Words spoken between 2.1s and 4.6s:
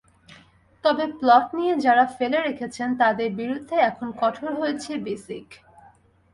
ফেলে রেখেছেন, তাঁদের বিরুদ্ধে এখন কঠোর